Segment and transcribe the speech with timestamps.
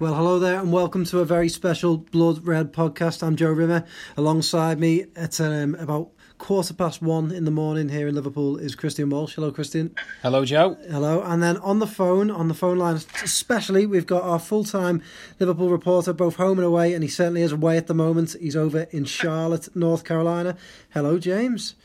[0.00, 3.22] Well, hello there, and welcome to a very special Blood Red podcast.
[3.22, 3.84] I'm Joe Rimmer.
[4.16, 8.74] Alongside me at um, about quarter past one in the morning here in Liverpool is
[8.74, 9.36] Christian Walsh.
[9.36, 9.94] Hello, Christian.
[10.20, 10.76] Hello, Joe.
[10.90, 11.22] Hello.
[11.22, 15.00] And then on the phone, on the phone line, especially, we've got our full time
[15.38, 18.34] Liverpool reporter, both home and away, and he certainly is away at the moment.
[18.40, 20.56] He's over in Charlotte, North Carolina.
[20.90, 21.76] Hello, James.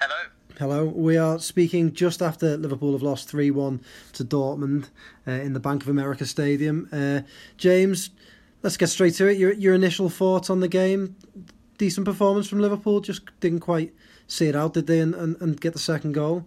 [0.00, 0.30] Hello.
[0.58, 0.86] Hello.
[0.86, 3.80] We are speaking just after Liverpool have lost 3 1
[4.14, 4.88] to Dortmund
[5.24, 6.88] uh, in the Bank of America Stadium.
[6.90, 7.20] Uh,
[7.56, 8.10] James,
[8.64, 9.38] let's get straight to it.
[9.38, 11.14] Your, your initial thoughts on the game?
[11.76, 13.94] Decent performance from Liverpool, just didn't quite
[14.26, 16.44] see it out, did they, and, and, and get the second goal?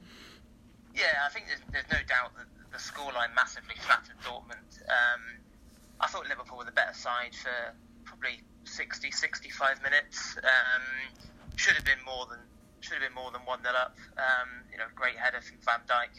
[0.94, 4.82] Yeah, I think there's, there's no doubt that the scoreline massively flattered Dortmund.
[4.90, 5.22] Um,
[6.02, 10.36] I thought Liverpool were the better side for probably 60, 65 minutes.
[10.44, 11.16] Um,
[11.56, 12.40] should have been more than
[12.82, 13.96] should have been more than one nil up.
[14.18, 16.12] Um, you know, great header from Van Dijk,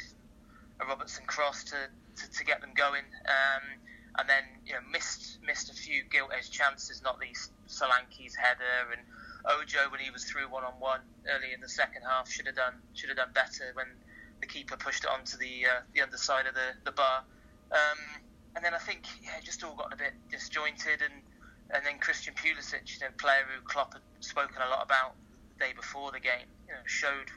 [0.80, 1.76] a Robertson cross to,
[2.16, 3.64] to, to get them going, um,
[4.18, 8.94] and then you know missed missed a few gilt edged chances, not least Solanke's header
[8.94, 9.02] and
[9.44, 12.54] Ojo when he was through one on one early in the second half should have
[12.56, 13.86] done should have done better when
[14.41, 17.24] the keeper pushed it onto the uh, the underside of the the bar.
[17.72, 18.22] Um,
[18.54, 21.22] and then I think yeah, it just all got a bit disjointed and.
[21.74, 25.14] And then Christian Pulisic, you know, player who Klopp had spoken a lot about,
[25.62, 27.30] day before the game, you know, showed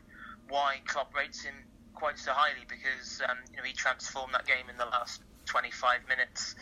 [0.49, 1.53] why Klopp rates him
[1.93, 6.09] quite so highly because um, you know he transformed that game in the last 25
[6.09, 6.55] minutes,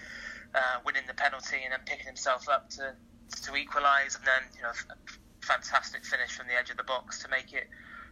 [0.53, 2.93] uh, winning the penalty and then picking himself up to
[3.47, 4.97] to equalise, and then you know a
[5.45, 7.67] fantastic finish from the edge of the box to make it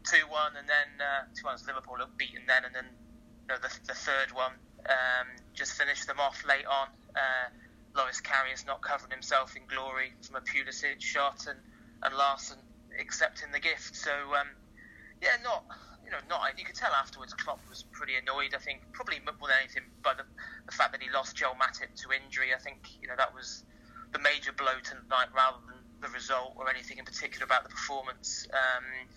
[0.07, 3.93] 2-1, and then uh, 2-1 Liverpool looked beaten then, and then you know the, the
[3.93, 4.55] third one
[4.87, 6.87] um, just finished them off late on.
[7.15, 7.51] Uh,
[7.93, 11.59] Loris Karius not covering himself in glory from a Pulisic shot, and
[12.01, 12.57] and Larsson
[12.99, 13.95] accepting the gift.
[13.95, 14.47] So um,
[15.21, 15.65] yeah, not
[16.05, 16.57] you know not.
[16.57, 18.53] You could tell afterwards Klopp was pretty annoyed.
[18.55, 20.23] I think probably more than anything by the,
[20.65, 22.53] the fact that he lost Joel Matip to injury.
[22.53, 23.63] I think you know that was
[24.11, 28.47] the major blow tonight rather than the result or anything in particular about the performance.
[28.51, 29.07] Um,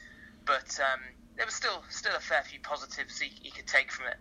[0.44, 1.00] but um,
[1.36, 4.16] there was still still a fair few positives he, he could take from it.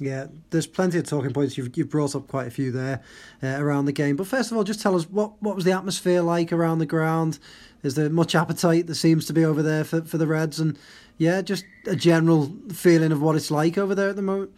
[0.00, 1.56] Yeah, there's plenty of talking points.
[1.56, 3.02] You've, you've brought up quite a few there
[3.42, 4.16] uh, around the game.
[4.16, 6.86] But first of all, just tell us what, what was the atmosphere like around the
[6.86, 7.38] ground?
[7.82, 10.60] Is there much appetite that seems to be over there for, for the Reds?
[10.60, 10.78] And
[11.18, 14.52] yeah, just a general feeling of what it's like over there at the moment.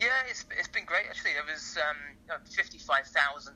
[0.00, 1.32] Yeah, it's, it's been great actually.
[1.34, 3.54] There was um, 55,000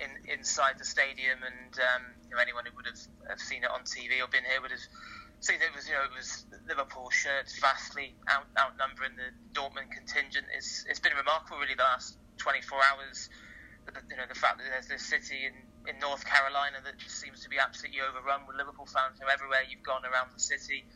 [0.00, 3.70] in, inside the stadium, and um, you know, anyone who would have, have seen it
[3.70, 4.86] on TV or been here would have
[5.40, 10.46] seen it was you know it was Liverpool shirts vastly out, outnumbering the Dortmund contingent.
[10.54, 13.30] It's it's been remarkable really the last 24 hours.
[14.08, 15.54] You know the fact that there's this city in
[15.86, 19.18] in North Carolina that just seems to be absolutely overrun with Liverpool fans.
[19.18, 20.86] You know, everywhere you've gone around the city,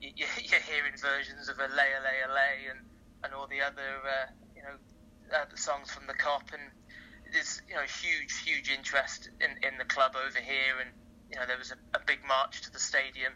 [0.00, 2.82] you, you, you're hearing versions of lay, lay, lay, and
[3.22, 4.74] and all the other uh, you know
[5.30, 6.66] uh, songs from the Kop, and
[7.32, 10.90] there's you know huge, huge interest in, in the club over here, and
[11.30, 13.32] you know there was a, a big march to the stadium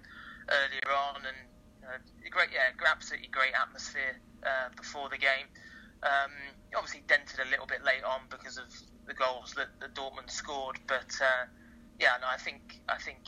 [0.51, 1.41] earlier on, and
[1.87, 1.99] uh,
[2.31, 5.47] great, yeah, absolutely great atmosphere uh, before the game.
[6.03, 6.31] Um,
[6.77, 8.69] obviously dented a little bit late on because of
[9.07, 10.79] the goals that, that Dortmund scored.
[10.87, 11.47] But uh,
[11.99, 13.19] yeah, no, I think I think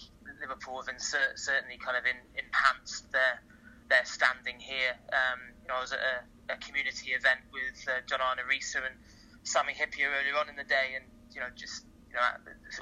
[0.41, 3.43] Liverpool have certainly kind of in, enhanced their
[3.89, 4.94] their standing here.
[5.12, 8.77] Um, you know, I was at a, a community event with uh, John Arne Riise
[8.77, 8.94] and
[9.43, 12.22] Sammy Hyypiä earlier on in the day, and you know, just you know,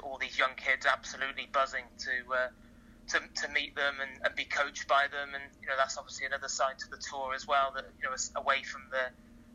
[0.03, 2.33] all these young kids absolutely buzzing to.
[2.33, 2.49] Uh,
[3.07, 6.25] to, to meet them and, and be coached by them, and you know that's obviously
[6.25, 7.71] another side to the tour as well.
[7.73, 9.07] That you know, away from the,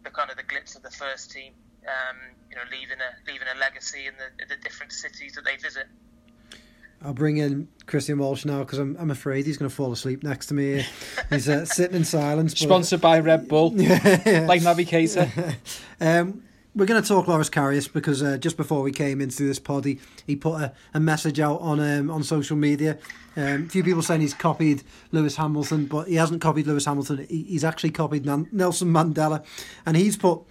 [0.05, 1.53] the kind of the glitz of the first team,
[1.87, 2.17] um,
[2.51, 5.87] you know, leaving a leaving a legacy in the, the different cities that they visit.
[7.05, 10.23] I'll bring in Christian Walsh now because I'm, I'm afraid he's going to fall asleep
[10.23, 10.87] next to me.
[11.31, 12.55] He's uh, sitting in silence.
[12.55, 12.61] But...
[12.61, 14.45] Sponsored by Red Bull, yeah.
[14.49, 15.29] like Navigator.
[16.01, 16.43] um,
[16.75, 19.85] we're going to talk Loris Karius because uh, just before we came into this pod,
[19.85, 22.99] he, he put a, a message out on um, on social media.
[23.37, 27.27] Um, a few people saying he's copied Lewis Hamilton, but he hasn't copied Lewis Hamilton.
[27.29, 29.45] He, he's actually copied Nan- Nelson Mandela,
[29.85, 30.43] and he's put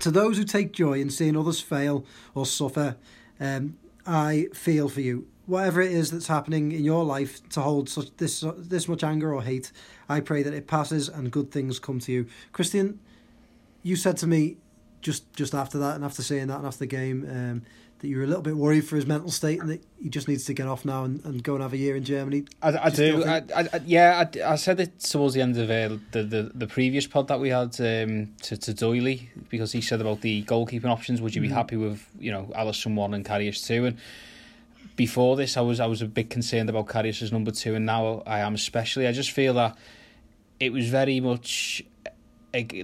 [0.00, 2.96] to those who take joy in seeing others fail or suffer,
[3.40, 3.76] um,
[4.06, 5.26] I feel for you.
[5.46, 9.34] Whatever it is that's happening in your life to hold such this this much anger
[9.34, 9.72] or hate,
[10.08, 12.26] I pray that it passes and good things come to you.
[12.52, 12.98] Christian,
[13.82, 14.56] you said to me
[15.02, 17.62] just just after that and after saying that and after the game um,
[18.04, 20.28] that you were a little bit worried for his mental state and that he just
[20.28, 22.44] needs to get off now and, and go and have a year in Germany.
[22.62, 23.24] I, I do.
[23.24, 26.66] I, I, yeah, I, I said it towards the end of uh, the, the the
[26.66, 30.90] previous pod that we had um, to to Doyley because he said about the goalkeeping
[30.90, 31.22] options.
[31.22, 31.52] Would you be mm.
[31.52, 33.86] happy with you know Alisson one and Karius two?
[33.86, 33.96] And
[34.96, 37.86] before this, I was I was a bit concerned about Karius as number two, and
[37.86, 39.06] now I am especially.
[39.06, 39.78] I just feel that
[40.60, 41.82] it was very much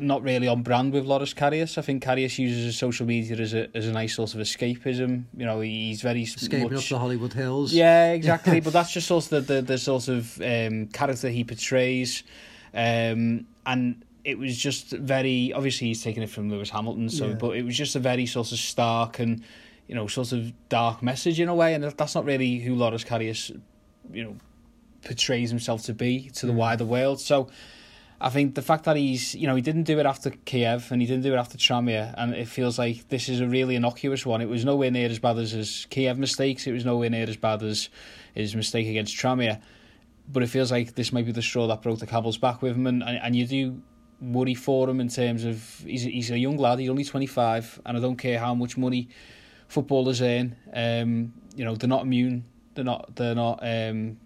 [0.01, 1.79] not really on brand with Loris Karius.
[1.79, 5.25] I think Karius uses his social media as a as a nice sort of escapism.
[5.37, 7.73] You know, he's very escaping much, up the Hollywood Hills.
[7.73, 8.61] Yeah, exactly.
[8.61, 12.25] but that's just sort of the the, the sort of um, character he portrays,
[12.75, 17.09] um, and it was just very obviously he's taking it from Lewis Hamilton.
[17.09, 17.35] So, yeah.
[17.35, 19.43] but it was just a very sort of stark and
[19.87, 23.05] you know sort of dark message in a way, and that's not really who Loris
[23.05, 23.57] Karius,
[24.13, 24.37] you know,
[25.05, 26.57] portrays himself to be to the mm.
[26.57, 27.21] wider world.
[27.21, 27.49] So
[28.23, 31.01] I think the fact that he's, you know, he didn't do it after Kiev and
[31.01, 34.27] he didn't do it after Tranmere, and it feels like this is a really innocuous
[34.27, 34.43] one.
[34.43, 36.67] It was nowhere near as bad as his Kiev mistakes.
[36.67, 37.89] It was nowhere near as bad as
[38.35, 39.61] his mistake against Tranmere,
[40.29, 42.77] But it feels like this might be the straw that broke the camel's back with
[42.77, 43.83] him, and, and, and you do
[44.21, 46.79] worry for him in terms of he's he's a young lad.
[46.79, 49.09] He's only twenty five, and I don't care how much money
[49.69, 50.57] footballers earn.
[50.73, 52.45] Um, you know, they're not immune.
[52.75, 53.17] They're not.
[53.17, 53.61] They're not.
[53.63, 54.19] Um,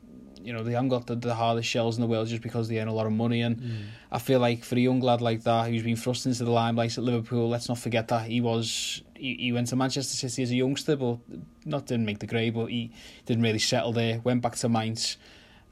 [0.44, 2.78] you know, they haven't got the, the hardest shells in the world just because they
[2.78, 3.40] earn a lot of money.
[3.40, 3.84] And mm.
[4.12, 6.98] I feel like for a young lad like that who's been thrust into the limelight
[6.98, 10.50] at Liverpool, let's not forget that he was he, he went to Manchester City as
[10.50, 11.18] a youngster, but
[11.64, 12.92] not didn't make the grade, but he
[13.24, 14.20] didn't really settle there.
[14.22, 15.16] Went back to Mainz,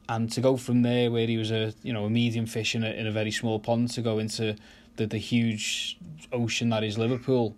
[0.09, 2.83] and to go from there where he was a you know a medium fish in
[2.83, 4.57] a in a very small pond to go into
[4.97, 5.99] the the huge
[6.33, 7.55] ocean that is Liverpool.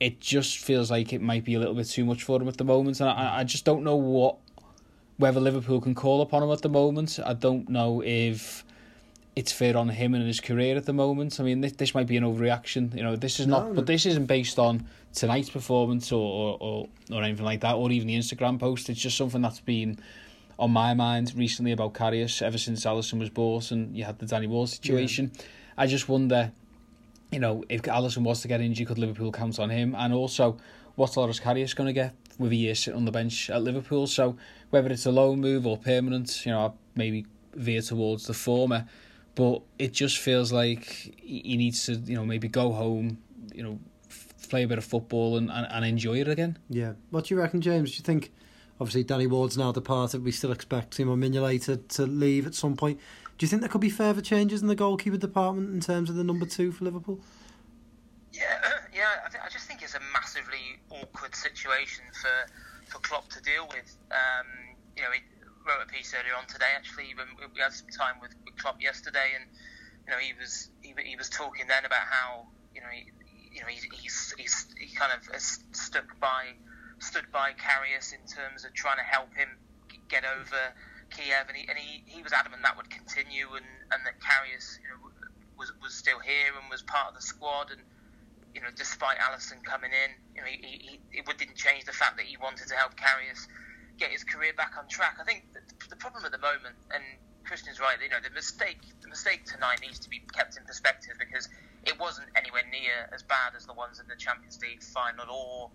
[0.00, 2.56] It just feels like it might be a little bit too much for him at
[2.56, 4.38] the moment, and I, I just don't know what
[5.18, 7.18] whether Liverpool can call upon him at the moment.
[7.24, 8.64] I don't know if
[9.34, 11.40] it's fair on him and his career at the moment.
[11.40, 12.94] I mean, this, this might be an overreaction.
[12.94, 17.22] You know, this is not, but this isn't based on tonight's performance or, or or
[17.22, 18.90] anything like that, or even the Instagram post.
[18.90, 19.98] It's just something that's been
[20.58, 24.26] on my mind recently about Karius ever since Alisson was bought and you had the
[24.26, 25.32] Danny Ward situation.
[25.34, 25.42] Yeah.
[25.78, 26.52] I just wonder,
[27.30, 29.94] you know, if Alisson was to get injured, could Liverpool count on him?
[29.96, 30.58] And also,
[30.94, 34.06] what's Loris Karius going to get with a year sitting on the bench at Liverpool?
[34.06, 34.36] So
[34.70, 38.86] whether it's a loan move or permanent, you know, I maybe veer towards the former.
[39.34, 40.84] But it just feels like
[41.18, 43.18] he needs to, you know, maybe go home,
[43.54, 43.78] you know,
[44.48, 46.58] play a bit of football and, and, and enjoy it again.
[46.68, 46.92] Yeah.
[47.10, 47.92] What do you reckon, James?
[47.92, 48.30] Do you think,
[48.78, 52.76] obviously, Danny Ward's now departed, we still expect Simon Mignolet to, to leave at some
[52.76, 52.98] point.
[53.38, 56.16] Do you think there could be further changes in the goalkeeper department in terms of
[56.16, 57.18] the number two for Liverpool?
[58.32, 58.42] Yeah,
[58.94, 59.08] yeah.
[59.24, 59.61] I, th- I just think it's a
[60.32, 62.52] massively awkward situation for
[62.88, 63.96] for Klopp to deal with.
[64.10, 65.20] Um, you know, he
[65.66, 66.72] wrote a piece earlier on today.
[66.76, 69.44] Actually, when we had some time with, with Klopp yesterday, and
[70.06, 73.12] you know, he was he, he was talking then about how you know he,
[73.52, 76.56] you know he, he's he's he kind of stuck by
[76.98, 79.48] stood by Karius in terms of trying to help him
[80.08, 80.60] get over
[81.10, 84.80] Kiev, and he and he, he was adamant that would continue, and and that Karius
[84.80, 85.12] you know
[85.56, 87.80] was was still here and was part of the squad, and
[88.54, 92.16] you know, despite Alisson coming in, you know, he, he, it didn't change the fact
[92.16, 93.48] that he wanted to help Karius
[93.96, 95.16] get his career back on track.
[95.20, 95.44] I think
[95.88, 97.02] the problem at the moment, and
[97.44, 101.16] Christian's right, you know, the mistake, the mistake tonight needs to be kept in perspective
[101.18, 101.48] because
[101.84, 105.70] it wasn't anywhere near as bad as the ones in the Champions League final or.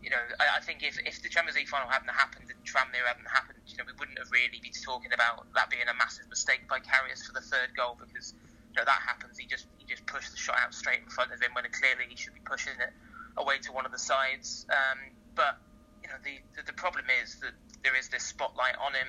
[0.00, 3.04] You know, I, I think if, if the Champions League final hadn't happened and Tranmere
[3.04, 6.24] hadn't happened, you know, we wouldn't have really been talking about that being a massive
[6.32, 8.32] mistake by Karius for the third goal because
[8.72, 11.40] you know, that happens, he just just pushed the shot out straight in front of
[11.42, 12.94] him when clearly he should be pushing it
[13.36, 14.66] away to one of the sides.
[14.70, 14.98] Um,
[15.34, 15.58] but
[16.02, 17.52] you know, the, the, the problem is that
[17.82, 19.08] there is this spotlight on him,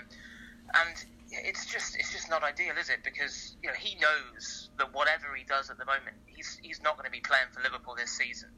[0.73, 0.95] and
[1.29, 3.03] it's just it's just not ideal, is it?
[3.03, 6.97] Because you know he knows that whatever he does at the moment, he's he's not
[6.97, 8.49] going to be playing for Liverpool this season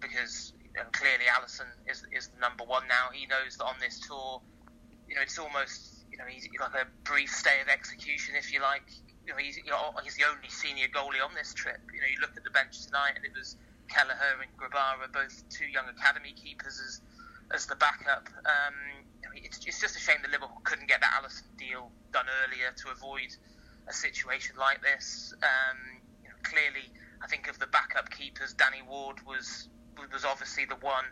[0.00, 0.52] because
[0.92, 3.10] clearly Alisson is is the number one now.
[3.12, 4.42] He knows that on this tour,
[5.08, 8.60] you know, it's almost you know he's like a brief stay of execution, if you
[8.60, 8.84] like
[9.28, 11.76] you know, he's, you know, he's the only senior goalie on this trip.
[11.92, 13.60] You know, you look at the bench tonight, and it was
[13.92, 17.00] Kelleher and Grabara, both two young academy keepers, as
[17.52, 18.28] as the backup.
[18.48, 21.92] Um, you know, it's, it's just a shame that Liverpool couldn't get that Alisson deal
[22.12, 23.28] done earlier to avoid
[23.88, 25.32] a situation like this.
[25.44, 26.88] Um, you know, clearly,
[27.20, 29.68] I think of the backup keepers, Danny Ward was
[30.08, 31.04] was obviously the one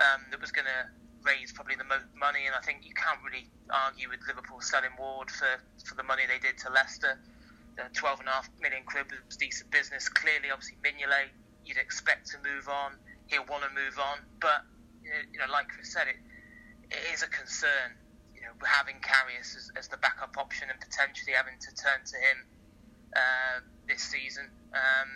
[0.00, 0.88] um, that was going to
[1.28, 4.96] raise probably the most money, and I think you can't really argue with Liverpool selling
[4.96, 7.20] Ward for, for the money they did to Leicester
[7.80, 10.08] the 12 and a half million quid was decent business.
[10.08, 11.32] Clearly, obviously, Mignolet,
[11.64, 12.92] you'd expect to move on.
[13.26, 14.66] He'll want to move on, but
[15.04, 16.18] you know, like Chris said, it,
[16.90, 17.96] it is a concern.
[18.34, 22.16] You know, having Karius as, as the backup option and potentially having to turn to
[22.16, 22.38] him
[23.16, 23.56] uh,
[23.88, 24.48] this season.
[24.72, 25.10] Um,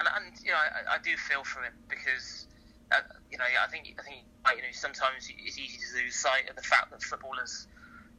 [0.00, 2.46] and, and, you know, I, I, do feel for him because
[2.90, 4.24] uh, you know I think I think
[4.56, 7.66] you know sometimes it's easy to lose sight of the fact that footballers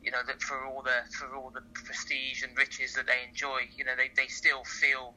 [0.03, 3.63] you know that for all the for all the prestige and riches that they enjoy,
[3.75, 5.15] you know they, they still feel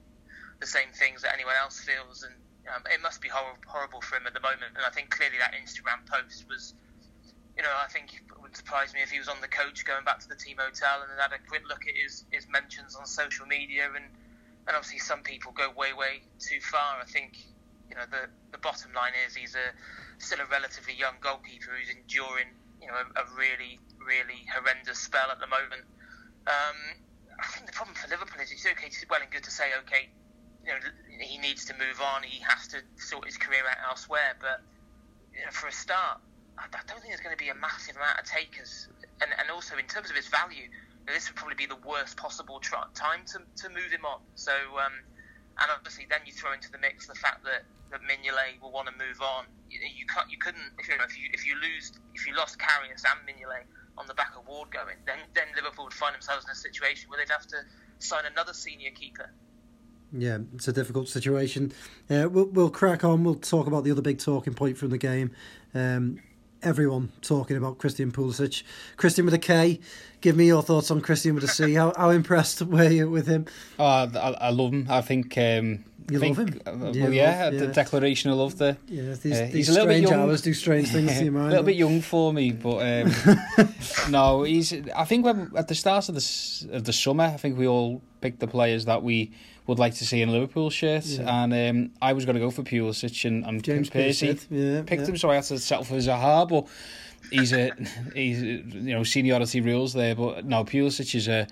[0.61, 2.35] the same things that anyone else feels, and
[2.71, 4.73] um, it must be hor- horrible for him at the moment.
[4.79, 6.73] And I think clearly that Instagram post was,
[7.59, 10.07] you know, I think it would surprise me if he was on the coach going
[10.07, 13.05] back to the team hotel and had a quick look at his his mentions on
[13.05, 14.07] social media and
[14.67, 17.03] and obviously some people go way, way too far.
[17.03, 17.35] I think
[17.91, 19.75] you know the the bottom line is he's a
[20.23, 22.55] still a relatively young goalkeeper who's enduring
[22.87, 25.83] you know a, a really, really horrendous spell at the moment.
[26.47, 26.79] Um,
[27.43, 29.75] I think the problem for Liverpool is it's okay, it's well and good to say,
[29.83, 30.07] okay,
[30.63, 30.79] you know,
[31.19, 34.63] he needs to move on, he has to sort his career out elsewhere, but
[35.35, 36.23] you know, for a start,
[36.57, 38.87] I, I don't think there's going to be a massive amount of takers,
[39.19, 40.71] and and also in terms of his value,
[41.11, 44.23] this would probably be the worst possible time to, to move him on.
[44.35, 44.95] So, um,
[45.59, 48.89] and obviously, then you throw into the mix the fact that that Mignolet will want
[48.89, 49.45] to move on.
[49.71, 52.35] You, you can't, you couldn't, if you, know, if you if you lose, if you
[52.37, 53.65] lost Karius and Mignolet
[53.99, 57.09] on the back of Ward going, then then Liverpool would find themselves in a situation
[57.11, 57.57] where they'd have to
[57.99, 59.31] sign another senior keeper.
[60.13, 61.73] Yeah, it's a difficult situation.
[62.09, 63.25] Uh, we'll, we'll crack on.
[63.25, 65.33] We'll talk about the other big talking point from the game.
[65.75, 66.21] Um,
[66.63, 68.63] everyone talking about Christian Pulisic.
[68.97, 69.81] Christian with a K.
[70.21, 71.75] Give me your thoughts on Christian with a C.
[71.75, 73.47] How, how impressed were you with him?
[73.79, 74.87] Oh, I, I love him.
[74.89, 75.37] I think.
[75.39, 75.85] Um,
[76.15, 76.61] you think, love him?
[76.67, 78.77] Uh, well, yeah, yeah, the declaration of love there.
[78.89, 80.21] Yeah, these, Uh, these he's a little bit strange young.
[80.29, 81.47] hours do strange things to your mind.
[81.47, 83.13] a little bit young for me, but um,
[84.11, 84.73] no, he's.
[84.95, 88.03] I think when at the start of the of the summer, I think we all
[88.21, 89.33] picked the players that we
[89.67, 91.43] would like to see in Liverpool shirts, Yeah.
[91.45, 94.39] and um, I was going to go for Pulisic and, and James Percy.
[94.51, 95.09] Yeah, picked yeah.
[95.09, 96.67] him, so I had to settle for Zaha, but
[97.33, 97.73] he's a
[98.15, 98.63] he's you
[98.95, 101.47] know seniority rules there, but no, Pulisic is a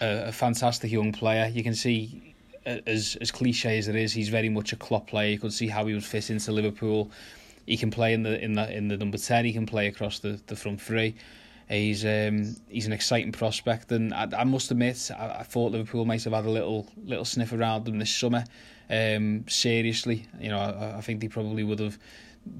[0.00, 1.48] a fantastic young player.
[1.48, 2.34] You can see.
[2.66, 5.30] As as cliche as it is, he's very much a Klopp player.
[5.30, 7.10] You could see how he would fit into Liverpool.
[7.64, 9.44] He can play in the in the in the number ten.
[9.44, 11.14] He can play across the, the front three.
[11.68, 16.04] He's um, he's an exciting prospect, and I, I must admit, I, I thought Liverpool
[16.04, 18.44] might have had a little little sniff around them this summer.
[18.90, 21.98] Um, seriously, you know, I, I think they probably would have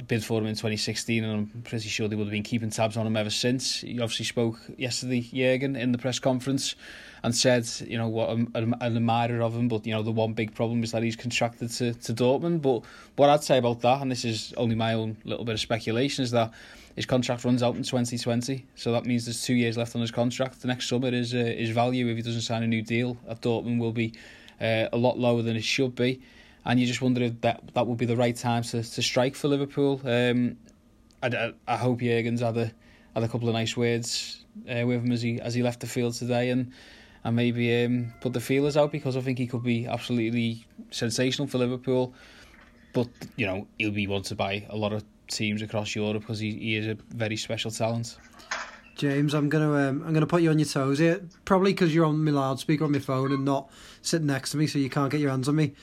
[0.07, 2.97] bid for him in 2016, and I'm pretty sure they would have been keeping tabs
[2.97, 3.81] on him ever since.
[3.81, 6.75] He obviously spoke yesterday, Jurgen, in the press conference,
[7.23, 10.33] and said, you know, what I'm an admirer of him, but you know, the one
[10.33, 12.63] big problem is that he's contracted to to Dortmund.
[12.63, 12.83] But
[13.17, 16.23] what I'd say about that, and this is only my own little bit of speculation,
[16.25, 16.53] is that
[16.95, 20.11] his contract runs out in 2020, so that means there's two years left on his
[20.11, 20.63] contract.
[20.63, 23.41] The next summer, his uh, his value, if he doesn't sign a new deal at
[23.41, 24.15] Dortmund, will be
[24.61, 26.21] uh, a lot lower than it should be.
[26.67, 29.37] And you just wonder if that that would be the right time to, to strike
[29.37, 30.01] for Liverpool.
[30.05, 30.57] Um,
[31.23, 32.73] I, I, hope Jurgen's had a
[33.15, 35.87] had a couple of nice words uh, with him as he as he left the
[35.87, 36.73] field today, and
[37.23, 41.47] and maybe um, put the feelers out because I think he could be absolutely sensational
[41.47, 42.13] for Liverpool.
[42.93, 46.53] But you know he'll be wanted by a lot of teams across Europe because he,
[46.53, 48.19] he is a very special talent.
[48.97, 51.23] James, I'm gonna um, I'm gonna put you on your toes here.
[51.45, 53.71] Probably because you're on my loudspeaker on my phone and not
[54.03, 55.75] sitting next to me, so you can't get your hands on me.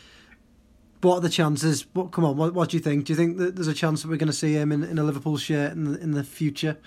[1.03, 1.85] What are the chances?
[1.93, 2.37] What come on?
[2.37, 3.05] What, what do you think?
[3.05, 4.97] Do you think that there's a chance that we're going to see him in, in
[4.97, 6.77] a Liverpool shirt in the, in the future?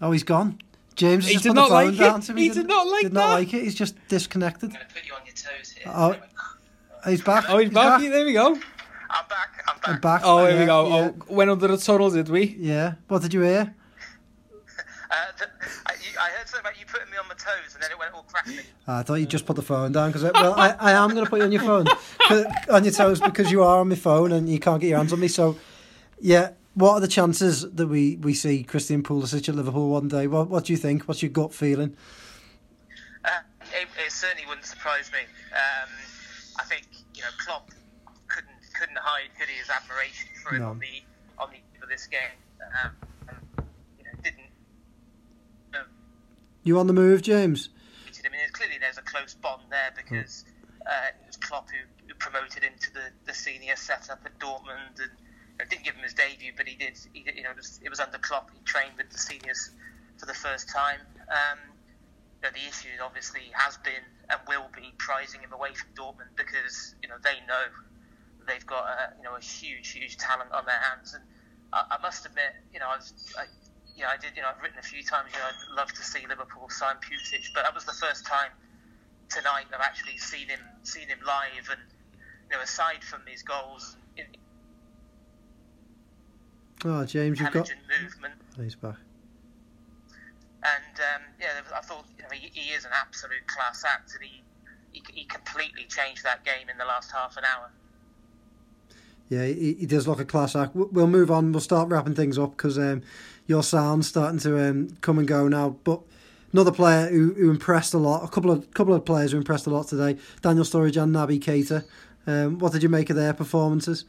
[0.00, 0.58] Oh, he's gone.
[0.94, 1.98] James has He just did put the not phone like it.
[1.98, 2.42] down to me.
[2.42, 3.32] He did not like did not that.
[3.34, 3.62] like it.
[3.62, 4.70] He's just disconnected.
[4.70, 5.92] I'm going to put you on your toes here.
[5.94, 6.16] Oh,
[7.10, 7.44] he's back.
[7.48, 8.00] Oh, he's back.
[8.00, 8.48] There we go.
[8.54, 8.58] I'm
[9.28, 9.64] back.
[9.68, 9.88] I'm back.
[9.88, 10.20] I'm back.
[10.24, 10.88] Oh, here Yeah, we go.
[10.88, 11.10] Yeah.
[11.30, 12.56] Oh, went under the tunnel, did we?
[12.58, 12.94] yeah.
[13.08, 13.74] What did you hear?
[15.10, 15.50] Uh, th-
[16.26, 18.22] I, heard something about you putting me on my toes, and then it went all
[18.22, 18.60] crackly.
[18.86, 21.24] Ah, I thought you'd just put the phone down because well, I, I am going
[21.24, 21.86] to put you on your phone,
[22.70, 25.12] on your toes because you are on my phone and you can't get your hands
[25.12, 25.28] on me.
[25.28, 25.56] So,
[26.20, 30.26] yeah, what are the chances that we, we see Christian Pulisic at Liverpool one day?
[30.26, 31.04] What what do you think?
[31.04, 31.96] What's your gut feeling?
[33.24, 33.28] Uh,
[33.74, 35.20] it, it certainly wouldn't surprise me.
[35.52, 35.90] Um,
[36.58, 37.70] I think you know Klopp
[38.28, 40.68] couldn't couldn't hide could he his admiration for him No.
[40.70, 41.02] on the
[41.38, 42.20] on the for this game.
[42.84, 42.92] Um,
[43.28, 43.66] and,
[43.98, 44.50] you know, didn't.
[45.74, 45.86] Um,
[46.64, 47.70] You on the move, James?
[48.24, 50.44] I mean, clearly there's a close bond there because
[50.86, 55.02] uh, it was Klopp who, who promoted him to the, the senior setup at Dortmund
[55.02, 55.10] and
[55.68, 56.98] didn't give him his debut, but he did.
[57.12, 58.50] He, you know, it was, it was under Klopp.
[58.54, 59.70] He trained with the seniors
[60.18, 61.00] for the first time.
[61.28, 61.58] Um,
[62.42, 66.34] you know, the issue obviously has been and will be prizing him away from Dortmund
[66.36, 67.64] because you know they know
[68.46, 71.14] they've got a, you know a huge, huge talent on their hands.
[71.14, 71.24] And
[71.72, 73.44] I, I must admit, you know, I was, I,
[74.08, 74.32] I did.
[74.36, 75.30] You know, I've written a few times.
[75.32, 78.50] You know, I'd love to see Liverpool sign Pulisic, but that was the first time
[79.28, 81.68] tonight I've actually seen him, seen him live.
[81.70, 81.80] And
[82.50, 84.24] you know, aside from these goals, in
[86.84, 87.70] Oh, James, you've got.
[88.02, 88.96] movement, Oh, he's back.
[90.64, 94.24] and um, yeah, I thought you know he, he is an absolute class act, and
[94.24, 94.42] he,
[94.92, 97.70] he he completely changed that game in the last half an hour.
[99.28, 100.74] Yeah, he, he does look a class act.
[100.74, 101.52] We- We'll move on.
[101.52, 103.02] We'll start wrapping things up because um,
[103.52, 105.76] your sound's starting to um, come and go now.
[105.84, 106.00] But
[106.52, 109.66] another player who, who impressed a lot, a couple of couple of players who impressed
[109.66, 111.84] a lot today, Daniel Sturridge and Naby Keita.
[112.26, 114.06] Um, what did you make of their performances?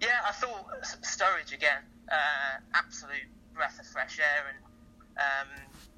[0.00, 0.66] Yeah, I thought
[1.02, 4.58] Sturridge again, uh, absolute breath of fresh air, and
[5.18, 5.48] um,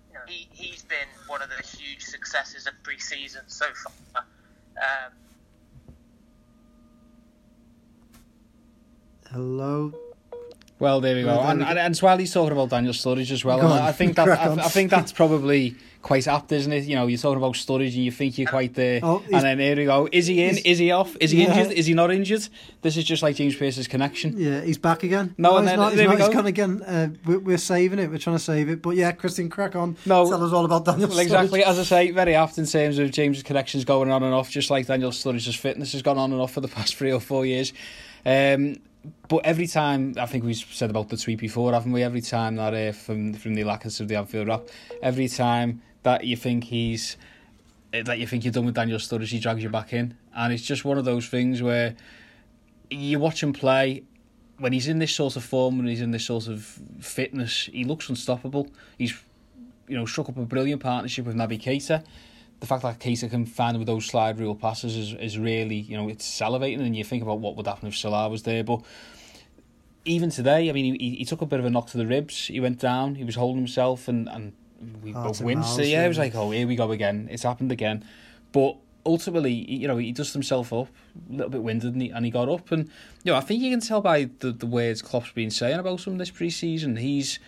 [0.09, 4.25] you know, he he's been one of the huge successes of pre-season so far.
[4.77, 5.13] Um,
[9.31, 9.93] Hello.
[10.81, 11.29] Well, there we go.
[11.29, 11.71] Well, there and, we go.
[11.71, 14.55] and, and while he's talking about Daniel Sturridge as well, I, think that I.
[14.55, 16.85] I think that's probably quite apt, isn't it?
[16.85, 19.59] You know, you're talking about Sturridge and you think you're quite there, Oh, and then
[19.59, 20.09] here we go.
[20.13, 20.57] Is he in?
[20.59, 21.17] Is he off?
[21.21, 21.59] Is he Yeah.
[21.59, 21.77] injured?
[21.77, 22.49] Is he not injured?
[22.83, 24.35] This is just like James Pearce's connection.
[24.39, 25.35] Yeah, he's back again.
[25.37, 25.89] No, and he's then- not.
[25.91, 26.33] He's, there not, he's go.
[26.35, 26.83] gone again.
[26.83, 28.11] Uh, we're, we're saving it.
[28.11, 28.81] We're trying to save it.
[28.81, 29.97] But yeah, Christian, crack on.
[30.07, 30.29] No.
[30.29, 31.65] Tell us all about Daniel Well, exactly.
[31.65, 34.71] As I say, very apt in terms of James's connections going on and off, just
[34.71, 37.45] like Daniel Sturridge's fitness has gone on and off for the past three or four
[37.45, 37.73] years.
[38.25, 38.77] Um,
[39.29, 42.03] but every time, I think we've said about the tweet before, haven't we?
[42.03, 44.63] Every time that uh, from from the Lacus of the Anfield Wrap,
[45.03, 47.17] every time that you think he's
[47.93, 50.53] eh, that you think you're done with Daniel Sturridge, he drags you back in, and
[50.53, 51.95] it's just one of those things where
[52.91, 54.05] you watch him play.
[54.59, 56.65] When he's in this sort of form, when he's in this sort of
[56.99, 58.69] fitness, he looks unstoppable.
[58.97, 59.15] He's
[59.89, 62.05] you know, struck up a brilliant partnership with Naby Keita.
[62.61, 65.97] The fact that Keita can find with those slide rule passes is, is really, you
[65.97, 66.81] know, it's salivating.
[66.81, 68.65] And you think about what would happen if Salah was there.
[68.65, 68.83] But
[70.05, 72.49] even today, I mean, he, he took a bit of a knock to the ribs.
[72.49, 73.15] He went down.
[73.15, 74.53] He was holding himself, and, and
[75.03, 75.79] we both winced.
[75.79, 77.29] mouth, yeah, it was like, oh, here we go again.
[77.31, 78.05] It's happened again.
[78.53, 80.89] But ultimately, you know, he dusted himself up,
[81.29, 82.73] a little bit winded, and he, and he got up.
[82.73, 82.87] And,
[83.23, 86.07] you know, I think you can tell by the, the words Klopp's been saying about
[86.07, 86.97] him this pre-season.
[86.97, 87.39] He's,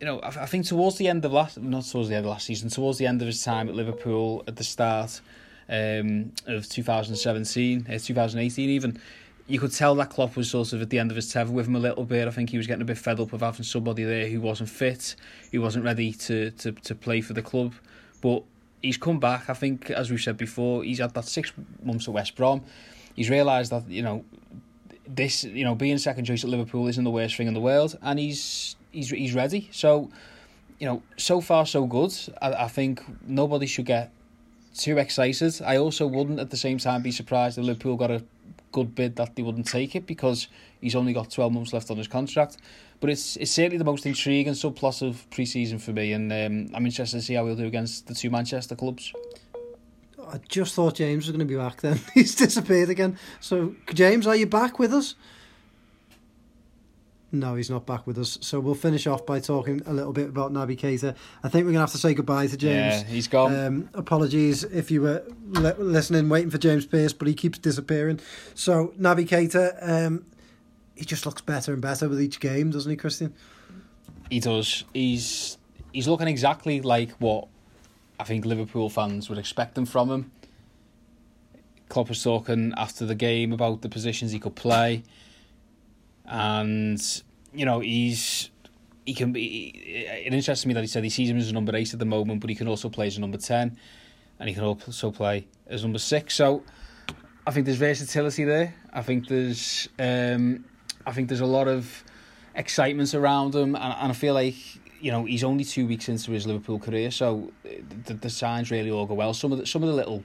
[0.00, 2.30] you know, I, I think towards the end of last, not towards the end of
[2.30, 5.20] last season, towards the end of his time at Liverpool at the start
[5.68, 9.00] um, of 2017, uh, 2018 even,
[9.46, 11.66] you could tell that Klopp was sort of at the end of his tether with
[11.66, 12.28] him a little bit.
[12.28, 14.70] I think he was getting a bit fed up of having somebody there who wasn't
[14.70, 15.16] fit,
[15.52, 17.74] who wasn't ready to, to, to play for the club.
[18.20, 18.44] But
[18.80, 19.50] he's come back.
[19.50, 21.52] I think, as we've said before, he's had that six
[21.82, 22.62] months at West Brom.
[23.16, 24.24] He's realised that, you know,
[25.06, 27.98] this, you know, being second choice at Liverpool isn't the worst thing in the world,
[28.02, 29.68] and he's he's he's ready.
[29.72, 30.10] So,
[30.78, 32.14] you know, so far so good.
[32.40, 34.10] I, I think nobody should get
[34.76, 35.60] too excited.
[35.64, 38.22] I also wouldn't at the same time be surprised if Liverpool got a
[38.72, 40.46] good bid that they wouldn't take it because
[40.80, 42.58] he's only got 12 months left on his contract.
[43.00, 46.84] But it's it's certainly the most intriguing subplot of pre-season for me, and um, I'm
[46.84, 49.12] interested to see how he'll do against the two Manchester clubs.
[50.32, 51.80] I just thought James was going to be back.
[51.80, 53.18] Then he's disappeared again.
[53.40, 55.14] So James, are you back with us?
[57.32, 58.38] No, he's not back with us.
[58.40, 61.14] So we'll finish off by talking a little bit about Naby Keita.
[61.44, 63.02] I think we're going to have to say goodbye to James.
[63.02, 63.54] Yeah, he's gone.
[63.54, 68.18] Um, apologies if you were li- listening, waiting for James Pearce, but he keeps disappearing.
[68.54, 70.26] So Naby Keita, um,
[70.96, 73.32] he just looks better and better with each game, doesn't he, Christian?
[74.28, 74.84] He does.
[74.92, 75.56] He's
[75.92, 77.48] he's looking exactly like what
[78.18, 80.32] I think Liverpool fans would expect them from him.
[81.88, 85.02] Klopp was talking after the game about the positions he could play,
[86.30, 88.50] and you know he's
[89.04, 89.72] he can be.
[89.76, 92.06] It interests me that he said he sees him as a number eight at the
[92.06, 93.76] moment, but he can also play as a number ten,
[94.38, 96.34] and he can also play as number six.
[96.34, 96.62] So
[97.46, 98.74] I think there's versatility there.
[98.92, 100.64] I think there's um,
[101.04, 102.04] I think there's a lot of
[102.54, 104.54] excitement around him, and, and I feel like
[105.00, 107.52] you know he's only two weeks into his Liverpool career, so
[108.06, 109.34] the, the signs really all go well.
[109.34, 110.22] Some of the some of the little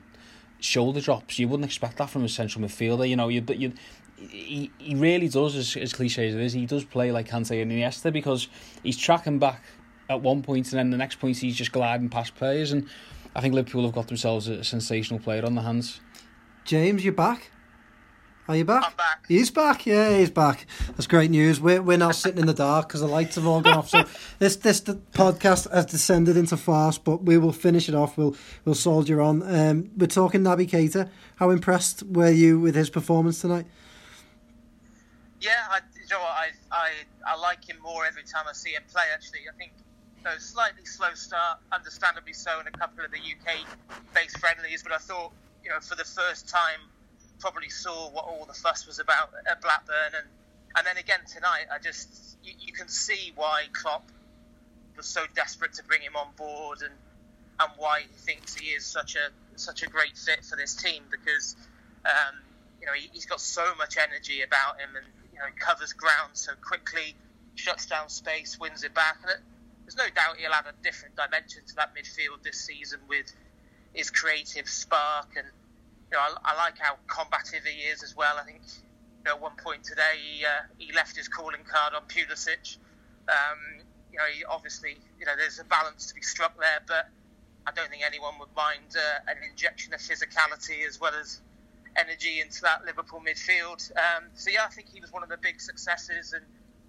[0.59, 3.09] shoulder drops you wouldn't expect that from a central midfielder.
[3.09, 3.73] You know, you but you.
[4.17, 7.61] He, he really does, as, as cliche as it is, he does play like Kante
[7.61, 8.47] and Iniesta because
[8.81, 9.61] he's tracking back
[10.09, 12.87] at one point and then the next point he's just gliding past players and
[13.35, 15.99] I think Liverpool have got themselves a sensational player on the hands.
[16.63, 17.51] James, you're back?
[18.47, 18.83] Are you back?
[18.85, 19.25] I'm back.
[19.27, 19.87] He's back.
[19.87, 20.67] Yeah, he's back.
[20.89, 21.59] That's great news.
[21.59, 23.89] We're we're now sitting in the dark because the lights have all gone off.
[23.89, 24.03] So
[24.39, 28.17] this this the podcast has descended into farce, but we will finish it off.
[28.17, 29.41] We'll we'll soldier on.
[29.43, 31.09] Um, we're talking Naby Keita.
[31.37, 33.65] How impressed were you with his performance tonight?
[35.41, 36.89] Yeah, I, you know what, I, I,
[37.27, 39.03] I like him more every time I see him play.
[39.13, 39.73] Actually, I think
[40.25, 44.81] you slightly slow start, understandably so, in a couple of the UK-based friendlies.
[44.83, 45.31] But I thought,
[45.63, 46.79] you know, for the first time,
[47.39, 50.27] probably saw what all the fuss was about at Blackburn, and
[50.77, 54.09] and then again tonight, I just you, you can see why Klopp
[54.97, 56.93] was so desperate to bring him on board, and
[57.59, 61.03] and why he thinks he is such a such a great fit for this team
[61.11, 61.55] because.
[62.05, 62.35] Um,
[62.79, 66.31] you know, he, he's got so much energy about him, and you know, covers ground
[66.33, 67.13] so quickly,
[67.55, 69.37] shuts down space, wins it back, and it,
[69.83, 73.31] there's no doubt he'll add a different dimension to that midfield this season with
[73.93, 75.45] his creative spark, and
[76.11, 78.37] you know, I, I like how combative he is as well.
[78.39, 81.93] I think you know, at one point today he uh, he left his calling card
[81.93, 82.77] on Pulisic.
[83.27, 87.09] Um, you know, he obviously, you know, there's a balance to be struck there, but
[87.67, 91.41] I don't think anyone would mind uh, an injection of physicality as well as
[91.97, 93.91] energy into that Liverpool midfield.
[93.97, 96.43] Um, so yeah, I think he was one of the big successes, and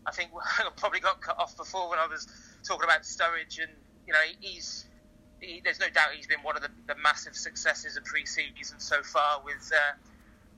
[0.07, 2.27] I think I probably got cut off before when I was
[2.65, 3.71] talking about Sturridge and
[4.07, 4.87] you know, he's
[5.41, 9.03] he, there's no doubt he's been one of the, the massive successes of pre-season so
[9.03, 9.43] far.
[9.45, 9.95] With uh,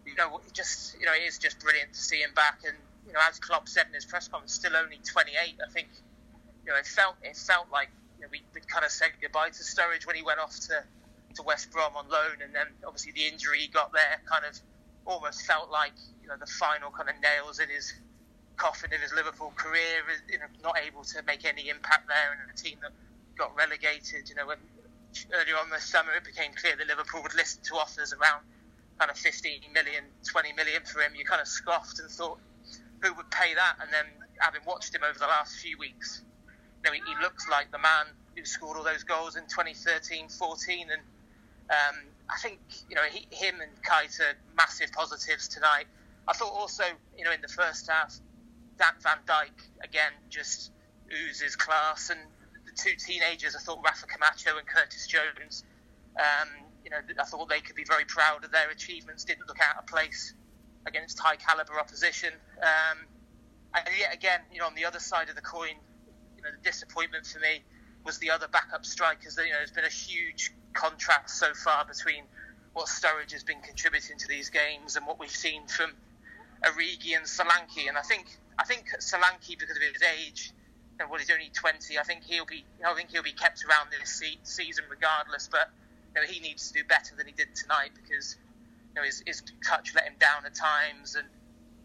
[0.07, 2.61] you know, just you know, it is just brilliant to see him back.
[2.67, 5.35] And you know, as Klopp said in his press conference, still only 28.
[5.37, 5.89] I think
[6.65, 9.49] you know, it felt it felt like you know, we we kind of said goodbye
[9.49, 10.85] to Sturridge when he went off to
[11.39, 14.59] to West Brom on loan, and then obviously the injury he got there kind of
[15.07, 17.95] almost felt like you know the final kind of nails in his
[18.57, 20.03] coffin in his Liverpool career.
[20.29, 22.93] You know, not able to make any impact there and a team that
[23.39, 24.29] got relegated.
[24.29, 24.59] You know, when
[25.33, 28.43] earlier on this summer it became clear that Liverpool would listen to offers around
[28.99, 31.15] kind of 15 million, 20 million for him.
[31.15, 32.39] You kind of scoffed and thought,
[33.01, 33.77] who would pay that?
[33.81, 34.07] And then
[34.39, 36.23] having watched him over the last few weeks,
[36.85, 40.29] you know, he, he looks like the man who scored all those goals in 2013,
[40.29, 41.03] 14, and
[41.71, 41.97] um,
[42.31, 45.87] I think you know he, him and Keita massive positives tonight.
[46.27, 46.85] I thought also
[47.17, 48.15] you know in the first half,
[48.79, 49.53] Dan Van Dijk
[49.83, 50.73] again just
[51.13, 52.21] oozes class, and
[52.67, 55.65] the two teenagers I thought Rafa Camacho and Curtis Jones.
[56.17, 56.49] Um,
[56.85, 59.25] you know I thought they could be very proud of their achievements.
[59.25, 60.35] Didn't look out of place
[60.87, 62.33] against high caliber opposition.
[62.63, 62.99] Um,
[63.75, 65.77] and yet again, you know on the other side of the coin,
[66.37, 67.63] you know the disappointment for me
[68.05, 69.37] was the other backup strikers.
[69.37, 72.23] You know, there's been a huge contrast so far between
[72.73, 75.91] what Sturridge has been contributing to these games and what we've seen from
[76.63, 77.89] Origi and Solanke.
[77.89, 78.27] And I think
[78.59, 80.53] I think Solanke, because of his age,
[80.99, 81.99] know, well, he's only 20.
[81.99, 85.49] I think he'll be I think he'll be kept around this season regardless.
[85.51, 85.71] But
[86.15, 88.37] you know, he needs to do better than he did tonight because
[88.91, 91.27] you know his, his touch let him down at times, and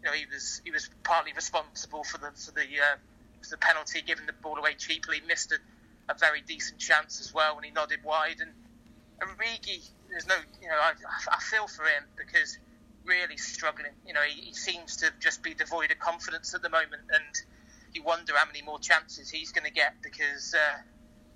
[0.02, 2.96] you know he was he was partly responsible for the for the uh,
[3.42, 5.20] for the penalty, giving the ball away cheaply.
[5.26, 8.50] Missed a, a very decent chance as well when he nodded wide and
[9.20, 10.92] Origi, there's no, you know, I,
[11.30, 12.58] I feel for him because
[13.04, 13.92] really struggling.
[14.06, 17.42] You know, he, he, seems to just be devoid of confidence at the moment, and
[17.92, 20.78] you wonder how many more chances he's going to get because uh,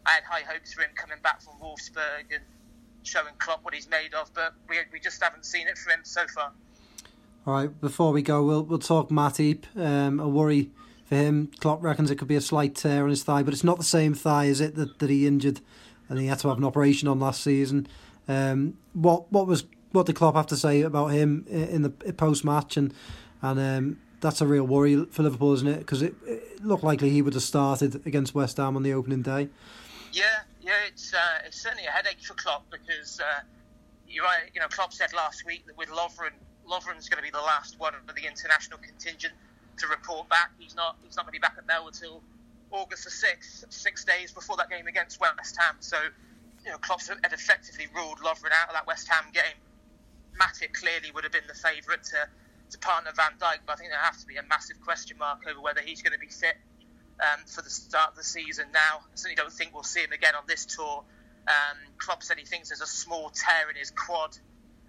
[0.07, 2.45] I had high hopes for him coming back from Wolfsburg and
[3.03, 6.01] showing Klopp what he's made of, but we, we just haven't seen it for him
[6.03, 6.53] so far.
[7.47, 9.65] All right, before we go, we'll we'll talk Matip.
[9.77, 10.71] Um, a worry
[11.07, 11.51] for him.
[11.61, 13.85] Klopp reckons it could be a slight tear on his thigh, but it's not the
[13.85, 15.61] same thigh, is it, that, that he injured
[16.09, 17.87] and he had to have an operation on last season.
[18.27, 22.45] Um, what what was what did Klopp have to say about him in the post
[22.45, 22.93] match and
[23.41, 25.79] and um, that's a real worry for Liverpool, isn't it?
[25.79, 29.23] Because it, it, looked likely he would have started against West Ham on the opening
[29.23, 29.49] day.
[30.13, 30.25] Yeah,
[30.61, 33.41] yeah, it's uh, it's certainly a headache for Klopp because uh,
[34.09, 34.51] you're right.
[34.55, 36.33] You know, Klopp said last week that with Lovren,
[36.69, 39.35] Lovren's going to be the last one of the international contingent
[39.79, 40.51] to report back.
[40.59, 42.23] He's not he's not going to be back at Melwood till
[42.71, 45.77] August the 6th, six days before that game against West Ham.
[45.81, 45.97] So,
[46.65, 49.59] you know, Klopp had effectively ruled Lovren out of that West Ham game.
[50.39, 52.29] Matip clearly would have been the favourite to,
[52.71, 55.41] to partner Van Dijk, but I think there has to be a massive question mark
[55.49, 56.57] over whether he's going to be fit
[57.21, 59.01] um, for the start of the season now.
[59.03, 61.05] I certainly don't think we'll see him again on this tour.
[61.49, 64.37] Um, Klopp said he thinks there's a small tear in his quad,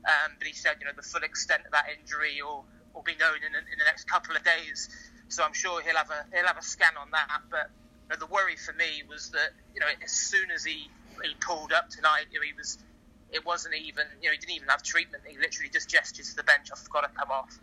[0.06, 3.16] um, but he said, you know, the full extent of that injury will, will be
[3.16, 4.90] known in, in the next couple of days.
[5.30, 7.42] So I'm sure he'll have a he'll have a scan on that.
[7.50, 7.70] But
[8.04, 10.90] you know, the worry for me was that you know as soon as he
[11.24, 12.78] he pulled up tonight, you know, he was
[13.32, 15.24] it wasn't even you know he didn't even have treatment.
[15.28, 17.58] He literally just gestured to the bench, "I've got to come off,"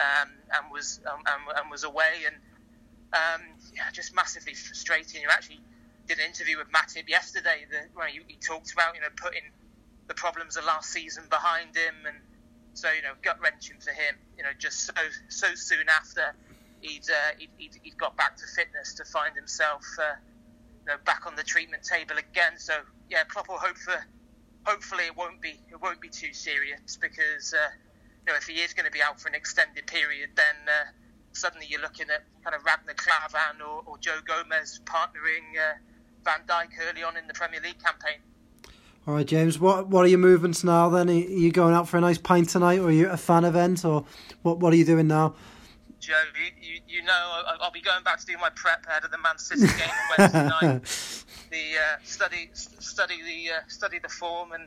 [0.00, 2.24] um, and was um, and, and, was away.
[2.26, 2.36] And
[3.12, 3.42] um,
[3.74, 5.20] yeah, just massively frustrating.
[5.22, 5.60] You actually
[6.06, 9.42] did an interview with Matip yesterday that where he, he talked about you know putting
[10.08, 12.16] the problems of last season behind him and
[12.74, 14.92] so you know gut wrenching for him you know just so
[15.28, 16.34] so soon after
[16.82, 20.14] he'd, uh, he'd, he'd, got back to fitness to find himself uh,
[20.86, 22.58] you know, back on the treatment table again.
[22.58, 22.74] So
[23.08, 23.94] yeah, Klopp will hope for.
[24.64, 27.70] Hopefully, it won't be it won't be too serious because uh,
[28.26, 30.90] you know if he is going to be out for an extended period, then uh,
[31.32, 35.74] suddenly you're looking at kind of Ragnar Klavan or, or Joe Gomez partnering uh,
[36.24, 38.20] Van Dijk early on in the Premier League campaign.
[39.06, 39.58] All right, James.
[39.58, 40.88] What what are your movements now?
[40.88, 43.16] Then are you going out for a nice pint tonight, or are you at a
[43.16, 44.04] fan event, or
[44.42, 44.58] what?
[44.58, 45.34] What are you doing now?
[46.02, 47.12] Joe, you, you, you know
[47.46, 49.88] I'll, I'll, be going back to do my prep ahead of the Man City game
[49.88, 51.24] on Wednesday night.
[51.52, 54.64] The uh, study study the uh, study the form, and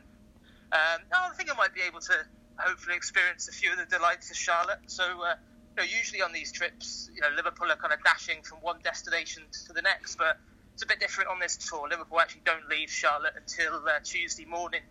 [0.70, 2.14] um, I think I might be able to
[2.58, 4.78] hopefully experience a few of the delights of Charlotte.
[4.86, 5.34] So, uh,
[5.76, 8.78] you know, usually on these trips, you know, Liverpool are kind of dashing from one
[8.84, 10.38] destination to the next, but
[10.74, 11.88] it's a bit different on this tour.
[11.88, 14.82] Liverpool actually don't leave Charlotte until uh, Tuesday morning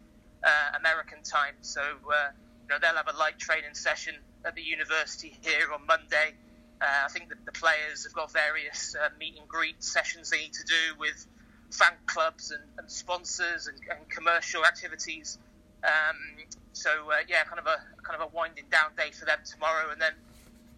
[0.44, 2.30] uh, American time, so uh,
[2.64, 6.34] you know they'll have a light training session at the university here on Monday.
[6.80, 10.40] Uh, I think that the players have got various uh, meet and greet sessions they
[10.40, 11.26] need to do with
[11.72, 15.38] fan clubs and, and sponsors and, and, commercial activities.
[15.84, 19.40] Um, so uh, yeah, kind of a kind of a winding down day for them
[19.46, 20.14] tomorrow, and then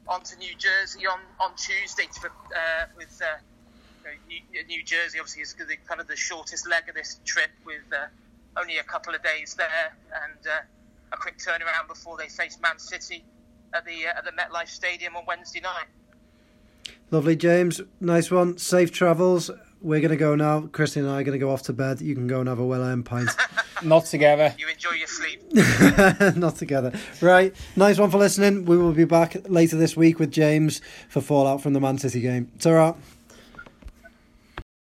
[0.08, 3.38] on to New Jersey on, on Tuesday to, uh, with uh,
[4.30, 5.56] New, New Jersey obviously is
[5.88, 8.06] kind of the shortest leg of this trip with uh,
[8.60, 10.48] only a couple of days there and
[11.12, 13.24] a quick turnaround before they face Man City
[13.74, 15.88] at the uh, at the MetLife Stadium on Wednesday night.
[17.12, 17.82] Lovely, James.
[18.02, 18.58] Nice one.
[18.58, 19.50] Safe travels.
[19.82, 20.62] We're going to go now.
[20.62, 22.02] Christian and I are going to go off to bed.
[22.02, 23.30] You can go and have a well earned pint.
[23.84, 24.54] Not together.
[24.58, 25.44] You enjoy your sleep.
[26.36, 26.92] Not together.
[27.22, 27.56] Right.
[27.76, 28.66] Nice one for listening.
[28.66, 32.22] We will be back later this week with James for Fallout from the Man City
[32.22, 32.52] game.
[32.60, 32.96] Ta